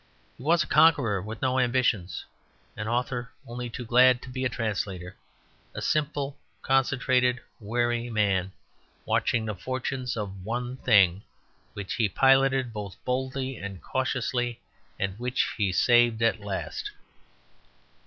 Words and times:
He 0.35 0.41
was 0.41 0.63
a 0.63 0.67
conqueror, 0.67 1.21
with 1.21 1.43
no 1.43 1.59
ambition; 1.59 2.07
an 2.75 2.87
author 2.87 3.29
only 3.45 3.69
too 3.69 3.85
glad 3.85 4.19
to 4.23 4.29
be 4.29 4.43
a 4.43 4.49
translator; 4.49 5.15
a 5.75 5.81
simple, 5.83 6.39
concentrated, 6.63 7.39
wary 7.59 8.09
man, 8.09 8.51
watching 9.05 9.45
the 9.45 9.53
fortunes 9.53 10.17
of 10.17 10.43
one 10.43 10.75
thing, 10.77 11.21
which 11.73 11.93
he 11.93 12.09
piloted 12.09 12.73
both 12.73 12.95
boldly 13.05 13.57
and 13.57 13.83
cautiously, 13.83 14.59
and 14.97 15.19
which 15.19 15.47
he 15.55 15.71
saved 15.71 16.23
at 16.23 16.39
last. 16.39 16.89